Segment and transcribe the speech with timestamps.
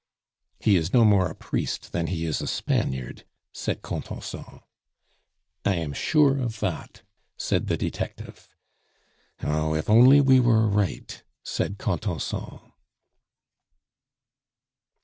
[0.59, 4.61] "He is no more a priest than he is a Spaniard," said Contenson.
[5.63, 7.03] "I am sure of that,"
[7.37, 8.49] said the detective.
[9.43, 12.61] "Oh, if only we were right!" said Contenson.